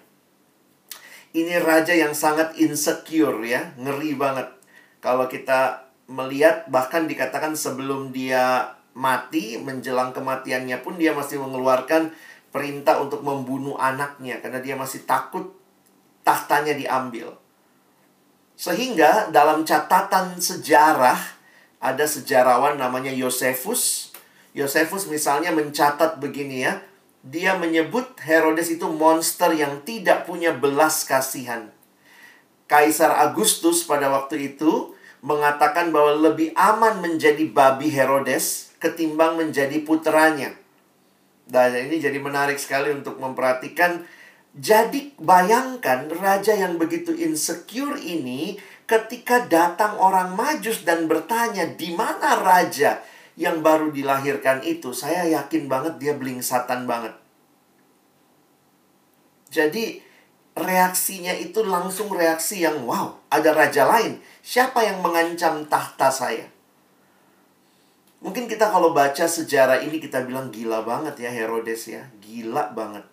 Ini 1.35 1.61
raja 1.61 1.93
yang 1.93 2.15
sangat 2.15 2.55
insecure 2.57 3.43
ya, 3.45 3.75
ngeri 3.77 4.15
banget. 4.15 4.49
Kalau 5.03 5.27
kita 5.27 5.91
melihat 6.09 6.71
bahkan 6.73 7.05
dikatakan 7.05 7.53
sebelum 7.53 8.15
dia 8.15 8.78
mati, 8.99 9.55
menjelang 9.63 10.11
kematiannya 10.11 10.83
pun 10.83 10.99
dia 10.99 11.15
masih 11.15 11.39
mengeluarkan 11.39 12.11
perintah 12.51 12.99
untuk 12.99 13.23
membunuh 13.23 13.79
anaknya 13.79 14.43
karena 14.43 14.59
dia 14.59 14.75
masih 14.75 15.07
takut 15.07 15.55
tahtanya 16.27 16.75
diambil. 16.75 17.39
Sehingga 18.59 19.31
dalam 19.31 19.63
catatan 19.63 20.43
sejarah 20.43 21.15
ada 21.79 22.05
sejarawan 22.11 22.75
namanya 22.75 23.15
Yosefus. 23.15 24.11
Yosefus 24.51 25.07
misalnya 25.07 25.55
mencatat 25.55 26.19
begini 26.19 26.67
ya. 26.67 26.83
Dia 27.23 27.55
menyebut 27.55 28.19
Herodes 28.19 28.67
itu 28.67 28.91
monster 28.91 29.55
yang 29.55 29.87
tidak 29.87 30.27
punya 30.27 30.51
belas 30.51 31.07
kasihan. 31.07 31.71
Kaisar 32.67 33.15
Agustus 33.15 33.87
pada 33.87 34.11
waktu 34.11 34.55
itu 34.55 34.93
mengatakan 35.23 35.95
bahwa 35.95 36.19
lebih 36.31 36.51
aman 36.59 36.99
menjadi 36.99 37.47
babi 37.51 37.91
Herodes 37.91 38.68
ketimbang 38.79 39.39
menjadi 39.39 39.83
putranya. 39.83 40.55
Dan 41.49 41.75
ini 41.75 41.99
jadi 41.99 42.19
menarik 42.21 42.61
sekali 42.61 42.93
untuk 42.95 43.19
memperhatikan. 43.19 44.05
Jadi 44.59 45.15
bayangkan 45.21 46.09
raja 46.11 46.57
yang 46.57 46.81
begitu 46.81 47.15
insecure 47.15 47.97
ini 48.01 48.59
ketika 48.89 49.45
datang 49.45 50.01
orang 50.01 50.33
majus 50.35 50.83
dan 50.83 51.05
bertanya 51.07 51.69
di 51.69 51.93
mana 51.93 52.41
raja 52.41 53.05
yang 53.39 53.63
baru 53.63 53.95
dilahirkan 53.95 54.65
itu. 54.67 54.91
Saya 54.91 55.29
yakin 55.29 55.71
banget 55.71 56.01
dia 56.03 56.13
belingsatan 56.17 56.89
banget. 56.89 57.15
Jadi 59.49 60.05
reaksinya 60.59 61.33
itu 61.33 61.65
langsung 61.65 62.13
reaksi 62.13 62.67
yang 62.67 62.85
wow, 62.85 63.17
ada 63.31 63.55
raja 63.55 63.87
lain. 63.87 64.21
Siapa 64.45 64.85
yang 64.85 65.01
mengancam 65.01 65.65
tahta 65.71 66.11
saya? 66.11 66.58
Mungkin 68.19 68.51
kita 68.51 68.67
kalau 68.75 68.91
baca 68.91 69.31
sejarah 69.31 69.79
ini 69.83 70.03
kita 70.03 70.27
bilang 70.27 70.51
gila 70.51 70.83
banget 70.83 71.23
ya 71.23 71.31
Herodes 71.31 71.87
ya. 71.87 72.03
Gila 72.19 72.75
banget. 72.75 73.07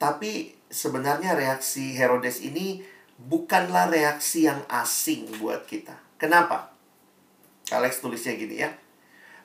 Tapi 0.00 0.54
sebenarnya 0.66 1.38
reaksi 1.38 1.94
Herodes 1.94 2.42
ini 2.42 2.82
bukanlah 3.20 3.86
reaksi 3.86 4.50
yang 4.50 4.64
asing 4.66 5.28
buat 5.38 5.68
kita. 5.68 5.94
Kenapa? 6.18 6.74
Alex 7.70 8.02
tulisnya 8.02 8.34
gini 8.34 8.66
ya. 8.66 8.74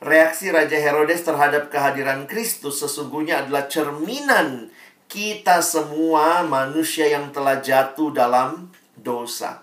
Reaksi 0.02 0.52
Raja 0.52 0.76
Herodes 0.76 1.24
terhadap 1.24 1.72
kehadiran 1.72 2.28
Kristus 2.28 2.84
sesungguhnya 2.84 3.46
adalah 3.46 3.70
cerminan 3.70 4.70
kita 5.06 5.62
semua 5.62 6.42
manusia 6.44 7.08
yang 7.08 7.30
telah 7.30 7.62
jatuh 7.62 8.12
dalam 8.12 8.74
dosa. 8.98 9.62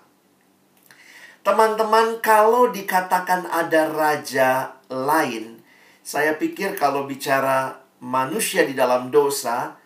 Teman-teman, 1.43 2.23
kalau 2.23 2.71
dikatakan 2.71 3.43
ada 3.51 3.91
raja 3.91 4.79
lain, 4.93 5.65
saya 6.05 6.37
pikir 6.37 6.77
kalau 6.77 7.09
bicara 7.09 7.81
manusia 8.03 8.67
di 8.67 8.77
dalam 8.77 9.09
dosa, 9.09 9.81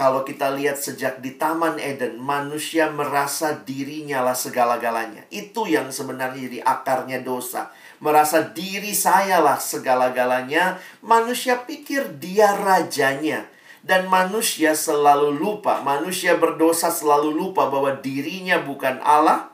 kalau 0.00 0.24
kita 0.24 0.56
lihat 0.56 0.80
sejak 0.80 1.20
di 1.20 1.36
Taman 1.36 1.76
Eden, 1.76 2.16
manusia 2.16 2.88
merasa 2.88 3.52
dirinya 3.52 4.24
lah 4.24 4.32
segala-galanya. 4.32 5.28
Itu 5.28 5.68
yang 5.68 5.92
sebenarnya 5.92 6.48
jadi 6.48 6.60
akarnya 6.64 7.20
dosa. 7.20 7.68
Merasa 8.00 8.48
diri 8.48 8.96
saya 8.96 9.44
lah 9.44 9.60
segala-galanya. 9.60 10.80
Manusia 11.04 11.68
pikir 11.68 12.16
dia 12.16 12.56
rajanya. 12.56 13.44
Dan 13.84 14.08
manusia 14.08 14.72
selalu 14.72 15.36
lupa. 15.36 15.84
Manusia 15.84 16.32
berdosa 16.40 16.88
selalu 16.88 17.36
lupa 17.36 17.68
bahwa 17.68 17.92
dirinya 18.00 18.56
bukan 18.56 19.04
Allah. 19.04 19.52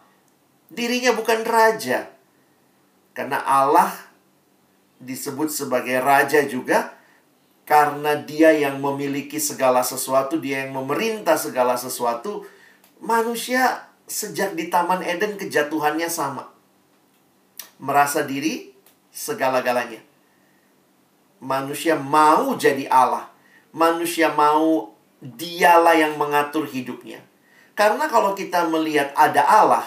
Dirinya 0.71 1.11
bukan 1.11 1.43
raja. 1.43 2.07
Karena 3.19 3.43
Allah 3.43 4.06
disebut 5.01 5.53
sebagai 5.53 6.01
raja 6.01 6.45
juga 6.49 6.97
karena 7.67 8.15
dia 8.15 8.55
yang 8.55 8.79
memiliki 8.79 9.43
segala 9.43 9.83
sesuatu, 9.83 10.39
dia 10.39 10.65
yang 10.65 10.79
memerintah 10.79 11.35
segala 11.35 11.75
sesuatu. 11.75 12.47
Manusia 13.03 13.91
sejak 14.07 14.55
di 14.55 14.71
Taman 14.71 15.03
Eden 15.03 15.35
kejatuhannya 15.35 16.07
sama. 16.07 16.47
Merasa 17.83 18.23
diri 18.23 18.73
segala-galanya. 19.11 20.01
Manusia 21.43 21.99
mau 21.99 22.55
jadi 22.57 22.89
Allah. 22.89 23.29
Manusia 23.75 24.33
mau 24.33 24.95
dialah 25.21 25.99
yang 25.99 26.15
mengatur 26.17 26.65
hidupnya. 26.65 27.21
Karena 27.77 28.09
kalau 28.09 28.33
kita 28.33 28.65
melihat 28.73 29.13
ada 29.13 29.45
Allah, 29.45 29.85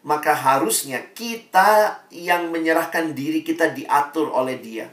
maka 0.00 0.32
harusnya 0.32 1.12
kita 1.12 2.00
yang 2.08 2.48
menyerahkan 2.48 3.12
diri 3.12 3.44
kita 3.44 3.72
diatur 3.76 4.32
oleh 4.32 4.56
Dia. 4.60 4.88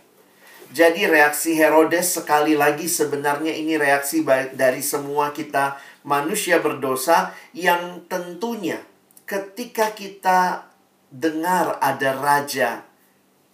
Jadi 0.67 1.07
reaksi 1.07 1.55
Herodes 1.55 2.19
sekali 2.19 2.59
lagi 2.59 2.91
sebenarnya 2.91 3.55
ini 3.55 3.79
reaksi 3.79 4.19
dari 4.51 4.83
semua 4.83 5.31
kita 5.31 5.79
manusia 6.03 6.59
berdosa 6.59 7.31
yang 7.55 8.03
tentunya 8.11 8.83
ketika 9.23 9.95
kita 9.95 10.67
dengar 11.07 11.79
ada 11.79 12.15
raja 12.19 12.83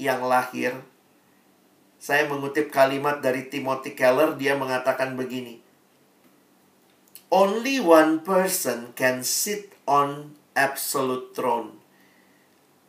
yang 0.02 0.26
lahir 0.26 0.74
saya 2.02 2.26
mengutip 2.30 2.74
kalimat 2.74 3.22
dari 3.22 3.46
Timothy 3.50 3.94
Keller 3.94 4.38
dia 4.38 4.58
mengatakan 4.58 5.14
begini 5.14 5.62
Only 7.34 7.82
one 7.82 8.22
person 8.22 8.94
can 8.94 9.26
sit 9.26 9.74
on 9.90 10.38
absolute 10.54 11.34
throne. 11.34 11.82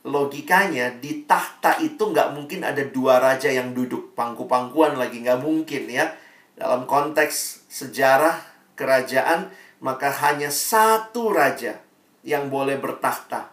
Logikanya 0.05 0.93
di 1.01 1.25
tahta 1.25 1.81
itu 1.81 2.13
nggak 2.13 2.37
mungkin 2.37 2.61
ada 2.61 2.85
dua 2.85 3.17
raja 3.21 3.49
yang 3.49 3.73
duduk 3.73 4.13
pangku-pangkuan 4.13 5.01
lagi 5.01 5.25
nggak 5.25 5.41
mungkin 5.41 5.89
ya. 5.89 6.13
Dalam 6.55 6.85
konteks 6.85 7.67
sejarah 7.73 8.37
kerajaan 8.77 9.49
maka 9.81 10.13
hanya 10.29 10.53
satu 10.53 11.33
raja 11.33 11.81
yang 12.21 12.53
boleh 12.53 12.77
bertahta. 12.77 13.53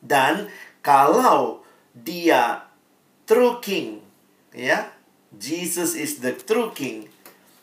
Dan 0.00 0.48
kalau 0.80 1.64
dia 1.92 2.68
true 3.28 3.60
king 3.60 4.00
ya, 4.56 4.92
Jesus 5.32 5.96
is 5.96 6.24
the 6.24 6.32
true 6.32 6.72
king, 6.72 7.08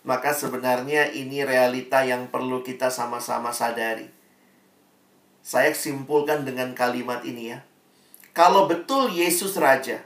maka 0.05 0.33
sebenarnya 0.33 1.09
ini 1.13 1.45
realita 1.45 2.05
yang 2.05 2.29
perlu 2.29 2.61
kita 2.61 2.89
sama-sama 2.93 3.53
sadari 3.53 4.20
saya 5.41 5.73
simpulkan 5.73 6.45
dengan 6.45 6.77
kalimat 6.77 7.25
ini 7.25 7.57
ya. 7.57 7.59
Kalau 8.31 8.69
betul 8.69 9.11
Yesus 9.11 9.57
Raja, 9.57 10.05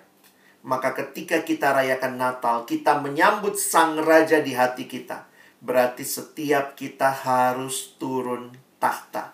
maka 0.66 0.98
ketika 0.98 1.46
kita 1.46 1.76
rayakan 1.76 2.18
Natal, 2.18 2.66
kita 2.66 2.98
menyambut 2.98 3.54
Sang 3.60 4.00
Raja 4.02 4.42
di 4.42 4.56
hati 4.56 4.90
kita. 4.90 5.30
berarti 5.66 6.06
setiap 6.06 6.78
kita 6.78 7.10
harus 7.10 7.98
turun 7.98 8.54
tahta. 8.78 9.34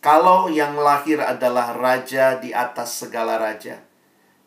Kalau 0.00 0.48
yang 0.48 0.72
lahir 0.78 1.20
adalah 1.20 1.76
raja 1.76 2.40
di 2.40 2.56
atas 2.56 2.96
segala 2.96 3.36
raja, 3.36 3.84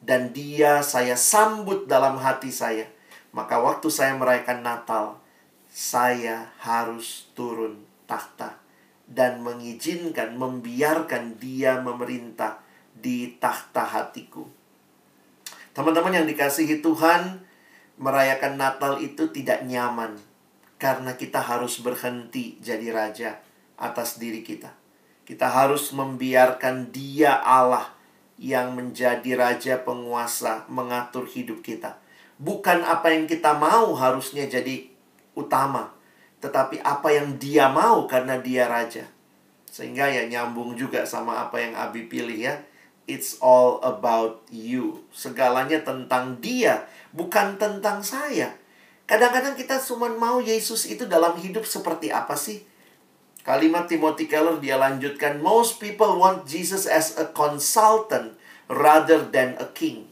dan 0.02 0.34
dia 0.34 0.82
saya 0.82 1.14
sambut 1.14 1.86
dalam 1.86 2.18
hati 2.18 2.50
saya, 2.50 2.90
maka 3.30 3.62
waktu 3.62 3.94
saya 3.94 4.18
merayakan 4.18 4.66
Natal, 4.66 5.22
saya 5.70 6.50
harus 6.58 7.30
turun 7.38 7.86
tahta 8.10 8.61
dan 9.12 9.44
mengizinkan, 9.44 10.40
membiarkan 10.40 11.36
dia 11.36 11.84
memerintah 11.84 12.64
di 12.96 13.36
tahta 13.36 13.84
hatiku. 13.84 14.48
Teman-teman 15.76 16.24
yang 16.24 16.28
dikasihi 16.28 16.80
Tuhan, 16.80 17.44
merayakan 18.00 18.56
Natal 18.56 19.00
itu 19.04 19.28
tidak 19.32 19.68
nyaman 19.68 20.20
karena 20.82 21.14
kita 21.14 21.38
harus 21.38 21.78
berhenti 21.84 22.58
jadi 22.60 22.90
raja 22.90 23.30
atas 23.78 24.18
diri 24.18 24.42
kita. 24.42 24.74
Kita 25.22 25.48
harus 25.48 25.94
membiarkan 25.94 26.90
Dia 26.90 27.40
Allah 27.40 27.94
yang 28.42 28.74
menjadi 28.74 29.38
raja 29.38 29.78
penguasa 29.86 30.66
mengatur 30.66 31.30
hidup 31.30 31.62
kita. 31.62 32.02
Bukan 32.42 32.82
apa 32.82 33.14
yang 33.14 33.30
kita 33.30 33.54
mau 33.54 33.94
harusnya 33.94 34.50
jadi 34.50 34.90
utama, 35.38 35.94
tetapi 36.42 36.82
apa 36.82 37.14
yang 37.14 37.38
Dia 37.38 37.70
mau 37.70 38.10
karena 38.10 38.42
Dia 38.42 38.68
raja. 38.68 39.06
Sehingga 39.72 40.12
ya 40.12 40.28
nyambung 40.28 40.76
juga 40.76 41.08
sama 41.08 41.48
apa 41.48 41.62
yang 41.62 41.78
Abi 41.78 42.10
pilih 42.12 42.36
ya. 42.36 42.60
It's 43.08 43.40
all 43.40 43.80
about 43.86 44.44
you. 44.52 45.06
Segalanya 45.14 45.80
tentang 45.86 46.42
Dia, 46.44 46.84
bukan 47.16 47.56
tentang 47.56 48.04
saya. 48.04 48.58
Kadang-kadang 49.08 49.56
kita 49.56 49.80
cuma 49.80 50.12
mau 50.12 50.44
Yesus 50.44 50.88
itu 50.88 51.08
dalam 51.08 51.36
hidup 51.40 51.64
seperti 51.64 52.12
apa 52.12 52.36
sih? 52.36 52.64
Kalimat 53.42 53.90
Timothy 53.90 54.30
Keller 54.30 54.62
dia 54.62 54.78
lanjutkan, 54.78 55.42
most 55.42 55.82
people 55.82 56.22
want 56.22 56.46
Jesus 56.46 56.86
as 56.86 57.18
a 57.18 57.26
consultant 57.34 58.38
rather 58.70 59.26
than 59.26 59.58
a 59.58 59.66
king. 59.74 60.11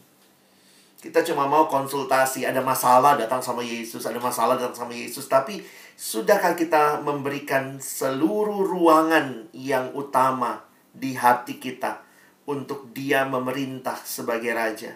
Kita 1.00 1.24
cuma 1.24 1.48
mau 1.48 1.64
konsultasi, 1.64 2.44
ada 2.44 2.60
masalah 2.60 3.16
datang 3.16 3.40
sama 3.40 3.64
Yesus, 3.64 4.04
ada 4.04 4.20
masalah 4.20 4.60
datang 4.60 4.84
sama 4.84 4.92
Yesus, 4.92 5.32
tapi 5.32 5.64
sudahkah 5.96 6.52
kita 6.52 7.00
memberikan 7.00 7.80
seluruh 7.80 8.68
ruangan 8.68 9.48
yang 9.56 9.96
utama 9.96 10.60
di 10.92 11.16
hati 11.16 11.56
kita 11.56 12.04
untuk 12.44 12.92
dia 12.92 13.24
memerintah 13.24 13.96
sebagai 14.04 14.52
raja? 14.52 14.92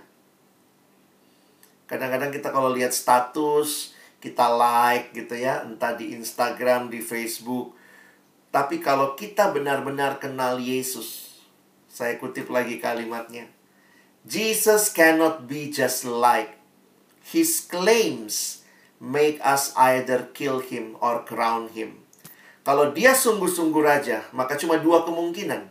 Kadang-kadang 1.88 2.37
kita 2.37 2.52
kalau 2.52 2.68
lihat 2.76 2.92
status, 2.92 3.96
kita 4.20 4.44
like 4.52 5.16
gitu 5.16 5.40
ya, 5.40 5.64
entah 5.64 5.96
di 5.96 6.12
Instagram, 6.12 6.92
di 6.92 7.00
Facebook, 7.00 7.73
tapi 8.52 8.76
kalau 8.76 9.16
kita 9.16 9.56
benar-benar 9.56 10.20
kenal 10.20 10.61
Yesus, 10.61 11.40
saya 11.88 12.20
kutip 12.20 12.52
lagi 12.52 12.76
kalimatnya. 12.76 13.53
Jesus 14.25 14.88
cannot 14.88 15.45
be 15.45 15.69
just 15.69 16.09
like 16.09 16.57
his 17.21 17.61
claims 17.64 18.64
make 18.97 19.37
us 19.45 19.76
either 19.76 20.33
kill 20.33 20.64
him 20.64 20.97
or 21.04 21.25
crown 21.28 21.69
him. 21.73 22.00
Kalau 22.64 22.97
dia 22.97 23.12
sungguh-sungguh 23.12 23.85
raja, 23.85 24.25
maka 24.33 24.57
cuma 24.57 24.81
dua 24.81 25.04
kemungkinan. 25.04 25.69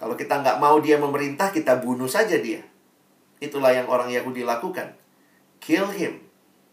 Kalau 0.00 0.16
kita 0.16 0.40
nggak 0.40 0.56
mau 0.56 0.80
dia 0.80 0.96
memerintah, 0.96 1.52
kita 1.52 1.76
bunuh 1.84 2.08
saja 2.08 2.40
dia. 2.40 2.64
Itulah 3.38 3.76
yang 3.76 3.92
orang 3.92 4.08
Yahudi 4.08 4.40
lakukan. 4.40 4.96
Kill 5.60 5.92
him. 5.92 6.24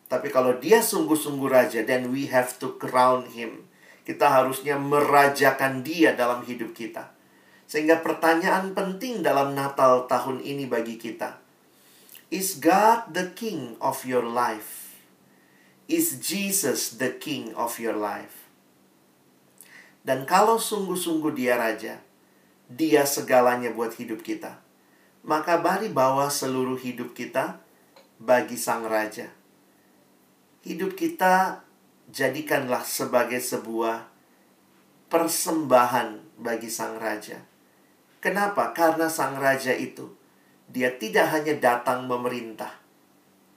Tapi 0.08 0.32
kalau 0.32 0.56
dia 0.56 0.80
sungguh-sungguh 0.80 1.48
raja, 1.52 1.84
then 1.84 2.16
we 2.16 2.32
have 2.32 2.56
to 2.60 2.80
crown 2.80 3.28
him 3.28 3.68
kita 4.02 4.26
harusnya 4.28 4.76
merajakan 4.82 5.86
dia 5.86 6.18
dalam 6.18 6.42
hidup 6.42 6.74
kita. 6.74 7.14
Sehingga 7.72 8.04
pertanyaan 8.04 8.76
penting 8.76 9.24
dalam 9.24 9.56
Natal 9.56 10.04
tahun 10.12 10.44
ini 10.44 10.68
bagi 10.68 11.00
kita. 11.00 11.40
Is 12.28 12.60
God 12.60 13.16
the 13.16 13.32
king 13.32 13.80
of 13.80 14.04
your 14.04 14.28
life? 14.28 15.00
Is 15.88 16.20
Jesus 16.20 17.00
the 17.00 17.16
king 17.16 17.56
of 17.56 17.80
your 17.80 17.96
life? 17.96 18.52
Dan 20.04 20.28
kalau 20.28 20.60
sungguh-sungguh 20.60 21.32
dia 21.32 21.56
raja, 21.56 22.04
dia 22.68 23.08
segalanya 23.08 23.72
buat 23.72 23.96
hidup 23.96 24.20
kita. 24.20 24.60
Maka 25.24 25.56
mari 25.56 25.88
bawa 25.88 26.28
seluruh 26.28 26.76
hidup 26.76 27.16
kita 27.16 27.64
bagi 28.20 28.60
sang 28.60 28.84
raja. 28.84 29.32
Hidup 30.68 31.00
kita 31.00 31.64
jadikanlah 32.12 32.84
sebagai 32.84 33.40
sebuah 33.40 34.12
persembahan 35.08 36.36
bagi 36.36 36.68
sang 36.68 37.00
raja. 37.00 37.51
Kenapa? 38.22 38.72
Karena 38.78 39.10
sang 39.10 39.36
raja 39.42 39.74
itu 39.74 40.22
dia 40.72 40.94
tidak 40.96 41.36
hanya 41.36 41.60
datang 41.60 42.08
memerintah. 42.08 42.80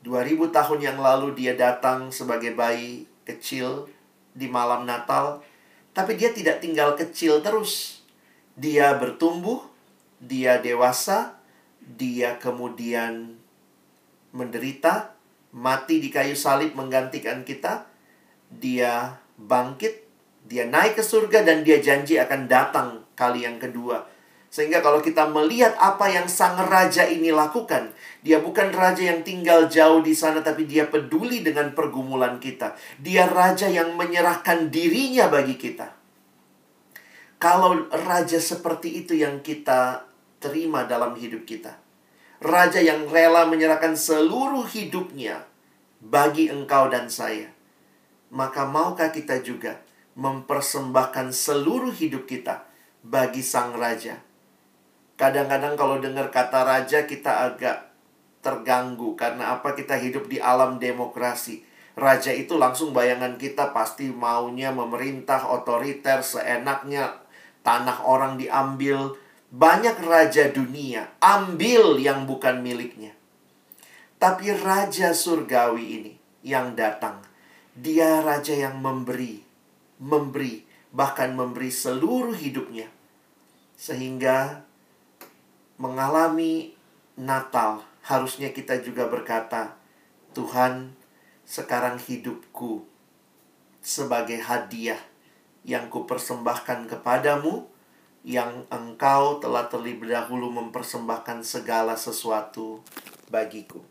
2000 0.03 0.51
tahun 0.51 0.81
yang 0.83 0.99
lalu 0.99 1.33
dia 1.39 1.55
datang 1.55 2.11
sebagai 2.11 2.53
bayi 2.53 3.07
kecil 3.25 3.89
di 4.35 4.51
malam 4.51 4.85
Natal, 4.85 5.41
tapi 5.95 6.19
dia 6.19 6.35
tidak 6.35 6.61
tinggal 6.61 6.99
kecil 6.99 7.41
terus. 7.41 8.03
Dia 8.59 8.99
bertumbuh, 8.99 9.63
dia 10.19 10.59
dewasa, 10.59 11.39
dia 11.81 12.37
kemudian 12.37 13.39
menderita, 14.35 15.15
mati 15.55 16.03
di 16.03 16.11
kayu 16.11 16.35
salib 16.35 16.75
menggantikan 16.75 17.47
kita, 17.47 17.87
dia 18.51 19.23
bangkit, 19.39 20.03
dia 20.45 20.67
naik 20.67 20.99
ke 20.99 21.03
surga 21.07 21.47
dan 21.47 21.63
dia 21.63 21.79
janji 21.79 22.19
akan 22.19 22.51
datang 22.51 23.07
kali 23.15 23.47
yang 23.47 23.63
kedua. 23.63 24.14
Sehingga 24.55 24.79
kalau 24.79 25.03
kita 25.03 25.27
melihat 25.35 25.75
apa 25.83 26.07
yang 26.07 26.31
sang 26.31 26.55
raja 26.71 27.03
ini 27.11 27.35
lakukan, 27.35 27.91
dia 28.23 28.39
bukan 28.39 28.71
raja 28.71 29.03
yang 29.03 29.27
tinggal 29.27 29.67
jauh 29.67 29.99
di 29.99 30.15
sana 30.15 30.47
tapi 30.47 30.63
dia 30.63 30.87
peduli 30.87 31.43
dengan 31.43 31.75
pergumulan 31.75 32.39
kita. 32.39 32.79
Dia 33.03 33.27
raja 33.27 33.67
yang 33.67 33.99
menyerahkan 33.99 34.71
dirinya 34.71 35.27
bagi 35.27 35.59
kita. 35.59 35.91
Kalau 37.43 37.91
raja 38.07 38.39
seperti 38.39 39.03
itu 39.03 39.19
yang 39.19 39.43
kita 39.43 40.07
terima 40.39 40.87
dalam 40.87 41.19
hidup 41.19 41.43
kita. 41.43 41.75
Raja 42.39 42.79
yang 42.79 43.11
rela 43.11 43.51
menyerahkan 43.51 43.99
seluruh 43.99 44.71
hidupnya 44.71 45.51
bagi 45.99 46.47
engkau 46.47 46.87
dan 46.87 47.11
saya 47.11 47.55
maka 48.35 48.67
maukah 48.67 49.15
kita 49.15 49.39
juga 49.47 49.79
mempersembahkan 50.19 51.31
seluruh 51.31 51.95
hidup 51.95 52.27
kita 52.27 52.67
bagi 53.07 53.47
sang 53.47 53.79
raja? 53.79 54.19
Kadang-kadang 55.15 55.79
kalau 55.79 56.03
dengar 56.03 56.31
kata 56.35 56.67
raja 56.67 57.07
kita 57.07 57.53
agak 57.53 57.95
terganggu 58.43 59.15
karena 59.15 59.57
apa 59.57 59.73
kita 59.73 59.95
hidup 59.99 60.27
di 60.27 60.43
alam 60.43 60.83
demokrasi. 60.83 61.63
Raja 61.95 62.35
itu 62.35 62.59
langsung 62.59 62.91
bayangan 62.91 63.39
kita 63.39 63.71
pasti 63.71 64.11
maunya 64.11 64.75
memerintah 64.75 65.47
otoriter 65.47 66.27
seenaknya 66.27 67.23
tanah 67.63 68.03
orang 68.03 68.35
diambil. 68.35 69.15
Banyak 69.55 70.03
raja 70.03 70.51
dunia 70.51 71.15
ambil 71.23 72.03
yang 72.03 72.27
bukan 72.27 72.59
miliknya. 72.59 73.15
Tapi 74.19 74.51
raja 74.51 75.15
surgawi 75.15 75.85
ini 76.03 76.13
yang 76.43 76.75
datang 76.75 77.23
dia 77.75 78.23
raja 78.23 78.55
yang 78.55 78.79
memberi, 78.79 79.43
memberi, 79.99 80.63
bahkan 80.95 81.35
memberi 81.35 81.75
seluruh 81.75 82.39
hidupnya. 82.39 82.87
Sehingga 83.75 84.63
mengalami 85.75 86.75
Natal, 87.15 87.83
harusnya 88.07 88.51
kita 88.51 88.79
juga 88.83 89.07
berkata, 89.11 89.75
Tuhan, 90.35 90.95
sekarang 91.47 91.99
hidupku 91.99 92.83
sebagai 93.79 94.43
hadiah 94.43 94.99
yang 95.63 95.87
kupersembahkan 95.91 96.91
kepadamu, 96.91 97.67
yang 98.25 98.65
engkau 98.73 99.39
telah 99.39 99.69
terlebih 99.69 100.09
dahulu 100.09 100.49
mempersembahkan 100.49 101.45
segala 101.45 101.95
sesuatu 101.95 102.81
bagiku. 103.29 103.85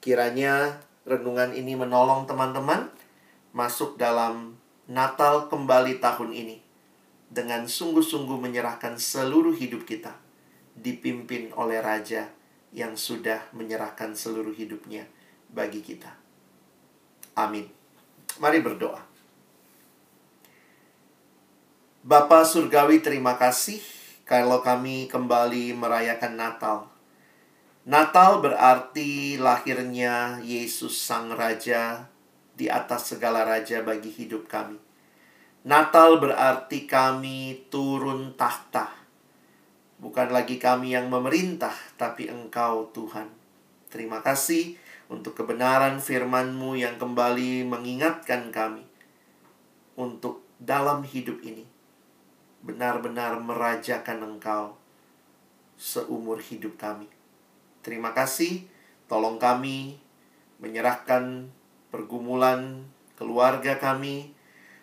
Kiranya 0.00 0.80
renungan 1.04 1.52
ini 1.52 1.76
menolong 1.76 2.24
teman-teman 2.24 2.88
masuk 3.52 4.00
dalam 4.00 4.56
Natal 4.88 5.52
kembali 5.52 6.00
tahun 6.00 6.32
ini 6.32 6.56
dengan 7.28 7.68
sungguh-sungguh 7.68 8.40
menyerahkan 8.40 8.96
seluruh 8.96 9.52
hidup 9.52 9.84
kita 9.84 10.27
dipimpin 10.78 11.50
oleh 11.58 11.82
Raja 11.82 12.30
yang 12.70 12.94
sudah 12.94 13.50
menyerahkan 13.56 14.14
seluruh 14.14 14.52
hidupnya 14.54 15.08
bagi 15.50 15.82
kita. 15.82 16.12
Amin. 17.38 17.66
Mari 18.38 18.58
berdoa. 18.62 19.02
Bapa 22.06 22.46
Surgawi 22.46 23.04
terima 23.04 23.36
kasih 23.36 23.82
kalau 24.24 24.64
kami 24.64 25.10
kembali 25.10 25.76
merayakan 25.76 26.34
Natal 26.38 26.78
Natal 27.88 28.44
berarti 28.44 29.40
lahirnya 29.40 30.44
Yesus 30.44 30.92
Sang 31.00 31.32
Raja 31.32 32.04
di 32.52 32.68
atas 32.68 33.16
segala 33.16 33.48
raja 33.48 33.80
bagi 33.80 34.12
hidup 34.12 34.44
kami. 34.44 34.76
Natal 35.64 36.20
berarti 36.20 36.84
kami 36.84 37.64
turun 37.72 38.36
tahta. 38.36 38.97
Bukan 39.98 40.30
lagi 40.30 40.62
kami 40.62 40.94
yang 40.94 41.10
memerintah, 41.10 41.74
tapi 41.98 42.30
Engkau 42.30 42.94
Tuhan. 42.94 43.26
Terima 43.90 44.22
kasih 44.22 44.78
untuk 45.10 45.34
kebenaran 45.34 45.98
firman-Mu 45.98 46.78
yang 46.78 47.00
kembali 47.00 47.66
mengingatkan 47.66 48.54
kami 48.54 48.86
untuk 49.98 50.46
dalam 50.62 51.02
hidup 51.02 51.42
ini 51.42 51.66
benar-benar 52.62 53.38
merajakan 53.38 54.34
Engkau 54.34 54.74
seumur 55.78 56.42
hidup 56.42 56.74
kami. 56.74 57.06
Terima 57.86 58.10
kasih, 58.10 58.66
tolong 59.06 59.38
kami 59.38 59.96
menyerahkan 60.58 61.48
pergumulan 61.94 62.82
keluarga 63.14 63.78
kami, 63.78 64.34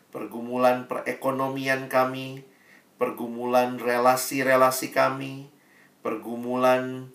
pergumulan 0.09 0.87
perekonomian 0.87 1.91
kami, 1.91 2.47
pergumulan 2.95 3.75
relasi-relasi 3.75 4.95
kami, 4.95 5.51
pergumulan 5.99 7.11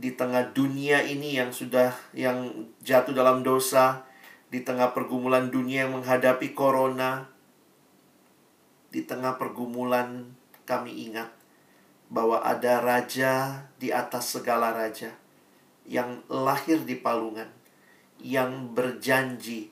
di 0.00 0.16
tengah 0.16 0.56
dunia 0.56 1.04
ini 1.04 1.36
yang 1.36 1.52
sudah 1.52 1.92
yang 2.16 2.68
jatuh 2.80 3.12
dalam 3.12 3.44
dosa, 3.44 4.08
di 4.48 4.64
tengah 4.64 4.96
pergumulan 4.96 5.52
dunia 5.52 5.86
yang 5.86 6.00
menghadapi 6.00 6.56
corona, 6.56 7.28
di 8.88 9.04
tengah 9.04 9.36
pergumulan 9.36 10.32
kami 10.64 11.10
ingat 11.10 11.30
bahwa 12.10 12.42
ada 12.42 12.82
raja 12.82 13.64
di 13.78 13.94
atas 13.94 14.34
segala 14.34 14.74
raja 14.74 15.14
yang 15.84 16.24
lahir 16.26 16.82
di 16.82 16.98
palungan, 16.98 17.48
yang 18.18 18.72
berjanji 18.72 19.70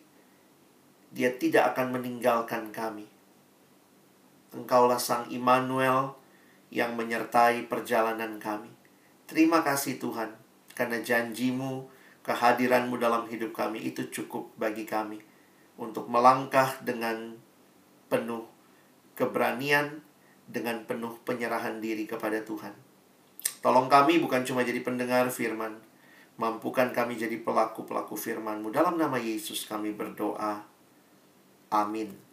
dia 1.09 1.33
tidak 1.35 1.73
akan 1.75 1.99
meninggalkan 1.99 2.69
kami. 2.69 3.18
Engkaulah 4.53 5.01
Sang 5.01 5.29
Immanuel 5.29 6.17
yang 6.69 6.97
menyertai 6.97 7.69
perjalanan 7.69 8.37
kami. 8.41 8.73
Terima 9.29 9.61
kasih 9.61 10.01
Tuhan, 10.01 10.33
karena 10.73 11.01
janjimu, 11.05 11.89
kehadiranmu 12.25 12.97
dalam 12.97 13.29
hidup 13.29 13.53
kami 13.57 13.85
itu 13.89 14.09
cukup 14.09 14.53
bagi 14.57 14.89
kami 14.89 15.21
untuk 15.81 16.09
melangkah 16.09 16.81
dengan 16.81 17.37
penuh 18.09 18.45
keberanian, 19.17 20.01
dengan 20.49 20.85
penuh 20.89 21.17
penyerahan 21.29 21.81
diri 21.81 22.09
kepada 22.09 22.41
Tuhan. 22.41 22.73
Tolong 23.61 23.89
kami 23.91 24.17
bukan 24.23 24.45
cuma 24.49 24.65
jadi 24.65 24.81
pendengar 24.81 25.29
firman, 25.29 25.77
mampukan 26.39 26.89
kami 26.95 27.19
jadi 27.21 27.43
pelaku-pelaku 27.43 28.17
firman-Mu. 28.17 28.73
Dalam 28.73 28.97
nama 28.97 29.19
Yesus 29.21 29.67
kami 29.67 29.93
berdoa. 29.93 30.65
Amin. 31.69 32.28